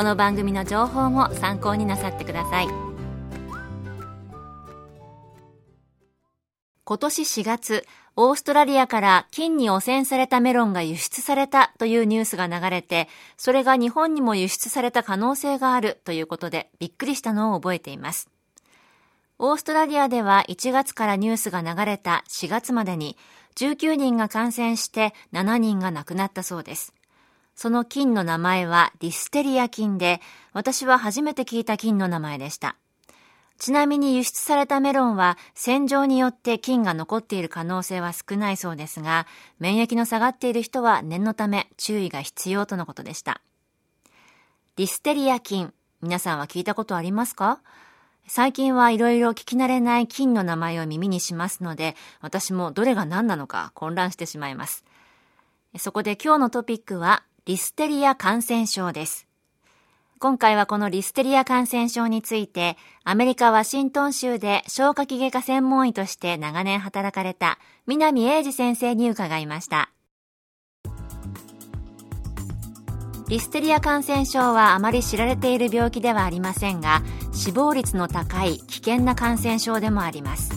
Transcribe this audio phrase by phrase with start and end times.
[0.00, 2.68] この番組の情報も参考になさってください
[6.84, 18.30] 今年4月オーストラリアから金に汚染されたメロンが輸出されたというニュースが流れて、それが日本にも輸出された可能性があるということでびっくりしたのを覚えています。
[19.38, 23.18] オーストラリアでは1月からニュースが流れた4月までに
[23.56, 26.94] 19人が感染して7人が亡くなったそうです。
[27.62, 30.22] その菌の名前はリステリア菌で、
[30.54, 32.74] 私は初めて聞いた菌の名前でした。
[33.58, 39.26] ちなみに輸出されたメロンは洗浄によって菌が残っている可能性は少ないそうですが、
[39.58, 43.42] 免疫の下がっている人は念のため注意が必要とのことでした。
[44.76, 47.60] リステリア菌、皆さんは聞いたことありますか？
[48.26, 54.82] 最近はいろいろ聞き慣れない菌の名前を耳にしますので、私もどれが何なのか混乱してしまいます。
[55.78, 59.26] そこで今日のトピックは、リステリア感染症です。
[60.20, 67.58] 今回はこのリステリア感染症について、アメリカ・ワシントン州で消化器外科専門医として長年働かれた
[67.88, 69.90] 南英二先生に伺いました。
[73.26, 77.02] リステリア感染症はあまり知られている病気ではありませんが、
[77.32, 80.52] 死亡率の高い危険な感染症でもあります。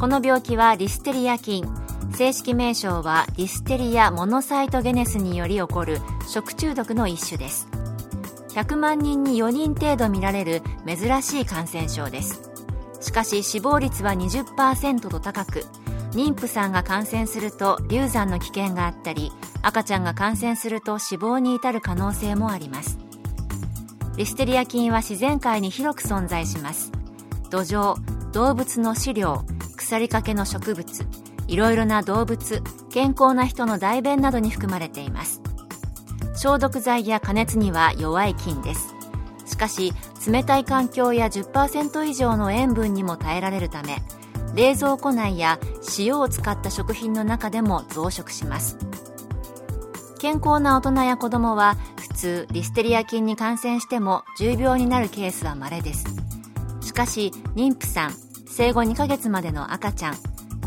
[0.00, 1.66] この病気はリステリア菌、
[2.12, 7.68] 正式名称はリステリア・モノサイトゲネスにより起こる食中毒の一種です。
[8.50, 12.50] 100万人に4人程度見られる珍しい感染症です。
[13.00, 15.64] しかし死亡率は20%と高く
[16.12, 19.30] 妊婦さんが感染すると流産の危険があったり
[19.62, 22.98] 赤ちゃんが感染すると死亡に至る可能性もあります。
[24.16, 26.90] リステリア菌は自然界に広く存在します。
[27.50, 27.94] 土壌
[28.32, 29.44] 動物の飼料
[29.76, 31.06] 腐りかけの植物
[31.48, 35.40] いろいろな動物健康な人の大便などに含まれています。
[36.36, 38.94] 消毒剤や加熱には弱い菌です。
[39.44, 39.92] しかし
[40.30, 44.02] 冷たい環境や10%以上の塩分にも耐えられるため
[44.54, 45.58] 冷蔵庫内や
[45.98, 48.76] 塩を使った食品の中でも増殖します。
[50.18, 56.04] 健康な大人や子供は普通リステリア菌に感染しても重病になるケースは稀です。
[56.80, 58.14] しかし妊婦さん
[58.46, 60.16] 生後2ヶ月までの赤ちゃん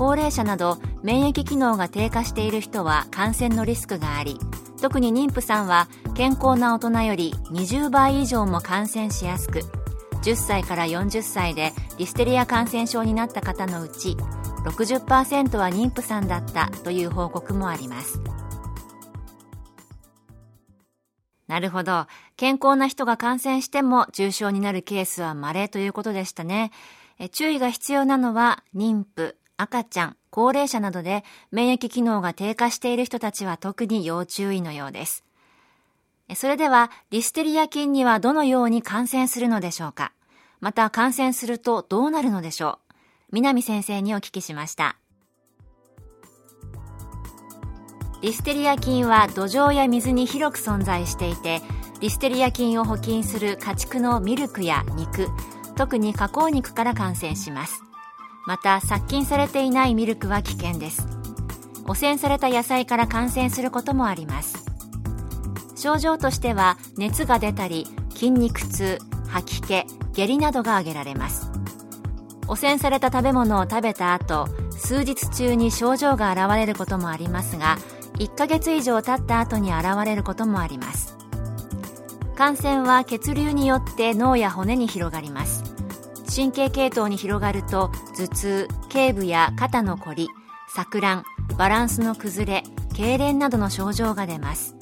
[0.00, 4.38] 高齢者など免疫機能が低下している人は感染のリスクがあり
[4.80, 9.58] 特に妊婦さんは健康な大人より20倍以上も感染しやすく
[10.22, 14.16] 10歳から40歳でリステリア感染症になった方のうち
[14.64, 18.22] 60%は妊婦さんだったという報告もあります。
[21.46, 22.06] なるほど。
[22.36, 26.70] 健康な人が感染しても重症になるケースは稀ということでしたね。
[27.32, 29.39] 注意が必要なのは妊婦。
[29.60, 31.22] 赤ちゃん、高齢者などで
[31.52, 35.22] 免疫機能が低下している人たちは特に要注意のようです。
[36.34, 40.12] それでは、リステリア菌にはどのように感染するのでしょうか？
[40.60, 42.94] また感染するとどうなるのでしょう？
[43.32, 44.96] 南先生にお聞きしました。
[48.22, 51.60] リステリア菌は土壌や水に広く存在していて、
[52.00, 55.28] リステリア菌を補菌する家畜のミルクや肉、
[55.76, 57.82] 特に加工肉から感染します。
[58.46, 61.06] また殺菌されていないミルクは危険です。
[61.86, 64.64] 汚染された野菜から感染することもあります。
[65.76, 68.98] 症状としては熱が出たり筋肉痛
[69.28, 71.50] 吐き気下痢などが挙げられます。
[72.46, 77.78] 汚染された食べ物を食べた後数日中に症状が現れることもありますが
[78.18, 81.16] 1ヶ月以上経った後に現れることもあります。
[82.36, 85.62] 感染は血流によって脳や骨に広がります。
[86.34, 87.90] 神経系統に広がると
[88.20, 90.28] 頭痛頸部や肩のこり
[90.76, 91.24] 錯乱
[91.56, 94.76] バランスの崩れ痙攣などの症状が出ます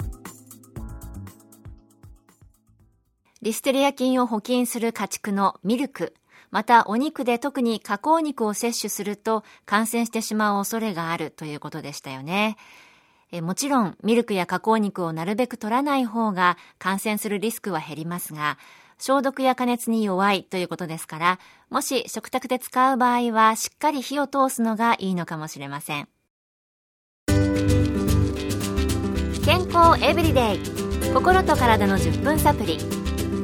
[3.41, 6.13] リステリア菌を補菌する家畜のミルク、
[6.51, 12.57] またお肉で特に加工肉を摂取すると感染してしまう恐れがあるということでしたよね。
[13.31, 18.57] えもちろんミルクや加工肉をなるべく取らない方が感染するリスクは減りますが、
[19.01, 26.09] 消毒や加熱に弱いということですから、もし食卓で使う場合はしっかり火を通すのがいいのかもしれません。
[29.45, 30.59] 健康エブリデイ。
[31.13, 32.77] 心と体の10分サプリ。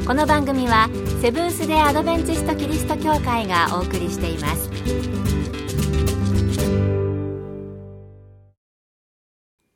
[0.05, 0.89] この番組は
[1.21, 4.69] セブンス・デ・アドベンチスト・キリスト教会がお送りしています。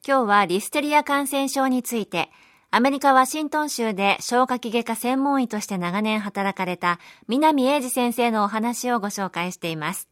[0.05, 2.29] 今日はリステリア感染症について
[2.71, 10.07] アメリカ・ワシントン州で消化器外科専門医として長年働かれた南英二先生のお話をご紹介しています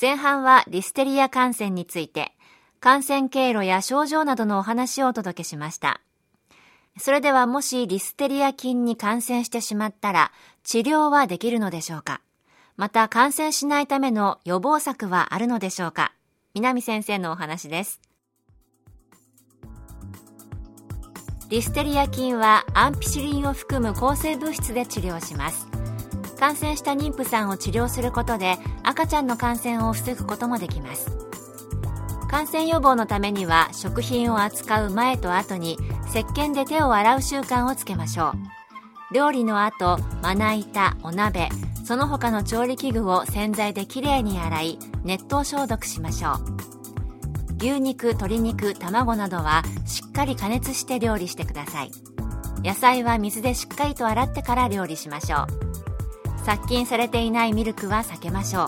[0.00, 2.32] 前半はリステリア感染について
[2.80, 6.00] 感染経路や症状などのお話をお届けしました。
[6.98, 10.32] それではもしリステリア菌に感染してしまったら
[10.64, 12.22] 治療はできるのでしょうか？
[12.76, 16.12] また感染しないための予防策はあるのでしょうか？
[16.54, 18.00] 南先生のお話です。
[21.52, 25.68] リステリア菌はアンピシリンを含む抗生物質で治療します。
[26.40, 31.10] 感染した妊婦さんを治療することで赤ちゃんの感染を防ぐこともできます。
[32.30, 35.76] 感染予防のためには食品を扱う前と後に
[36.08, 38.32] 石鹸で手を洗う習慣をつけましょ
[39.10, 41.50] う料理の後まな板お鍋
[41.84, 46.36] その他の調理器具を洗剤できれいに洗い熱湯消毒しましょ
[46.68, 46.71] う
[47.62, 51.92] 牛肉鶏肉卵などはしっかり加熱して料理してください。
[52.64, 56.44] 野菜は水でしっかりと洗ってから料理しましょう。
[56.44, 58.66] 殺菌されていないミルクは避けましょう。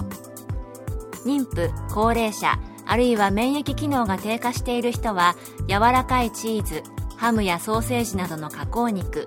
[1.27, 2.57] 妊婦高齢者
[2.87, 5.35] あるいは免疫機能が低下している人は
[5.69, 6.85] 柔らかいチーズ
[7.17, 9.25] ハムやソーセージなどの加工肉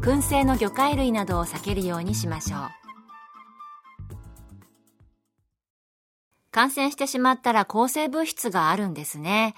[0.00, 2.79] 燻製の魚介類などを避けるようにしましょう。
[6.50, 9.54] 感染してしまったら抗生物質があるんですね。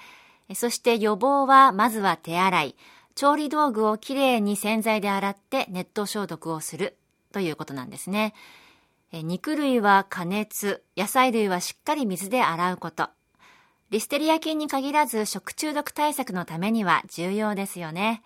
[0.53, 2.75] そして予防はまずは手洗い。
[3.15, 6.97] 調理道具をきれいに洗剤で洗って熱湯消毒をする。
[7.31, 8.33] ということなんですね。
[9.11, 10.83] 肉類は加熱。
[10.97, 13.09] 野菜類はしっかり水で洗うこと。
[13.91, 18.23] リステリア菌に限らず食中毒対策のためには重要ですよね。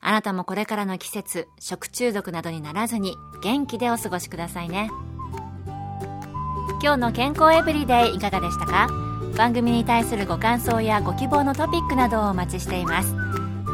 [0.00, 4.90] あなたもこれからの季節、食中毒などにならずに元気でお過ごしくださいね。
[6.82, 8.88] 今日の健康エブリデイいかがでしたか？
[9.36, 13.14] 番組に対するご感想やご希望のトピックなどをお待ちしています。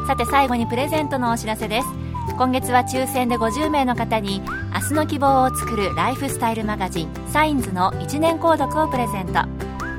[0.07, 1.89] さて最後にプレゼントのお知らせです。
[2.37, 4.41] 今月は抽選で50名の方に
[4.73, 9.41] 明日の希望を作るライフスタイルマガジンサインズの1年購読をプレゼント。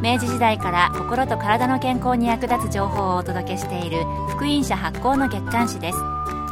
[0.01, 5.97] 明治時代から心と体の健康に役立つ情報をお届けしている福音社発行の月刊誌です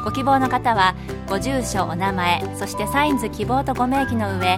[0.06, 0.96] ご希望の方は
[1.28, 4.58] ご住所お名前そしてサインズ希望とご名義の上